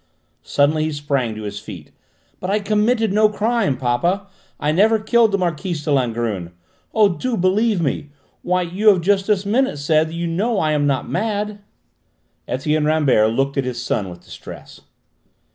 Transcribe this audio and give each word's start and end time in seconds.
Suddenly 0.41 0.85
he 0.85 0.91
sprang 0.93 1.35
to 1.35 1.43
his 1.43 1.59
feet. 1.59 1.91
"But 2.39 2.49
I 2.49 2.57
committed 2.57 3.13
no 3.13 3.29
crime, 3.29 3.77
papa! 3.77 4.25
I 4.59 4.71
never 4.71 4.97
killed 4.97 5.31
the 5.31 5.37
Marquise 5.37 5.83
de 5.83 5.91
Langrune! 5.91 6.53
Oh, 6.91 7.07
do 7.09 7.37
believe 7.37 7.81
me! 7.83 8.09
Why, 8.41 8.63
you 8.63 8.87
have 8.87 9.01
just 9.01 9.27
this 9.27 9.45
minute 9.45 9.77
said 9.77 10.07
that 10.09 10.15
you 10.15 10.25
know 10.25 10.57
I 10.57 10.71
am 10.71 10.87
not 10.87 11.07
mad!" 11.07 11.59
Etienne 12.47 12.85
Rambert 12.85 13.31
looked 13.33 13.57
at 13.57 13.63
his 13.63 13.79
son 13.79 14.09
with 14.09 14.21
distress. 14.23 14.81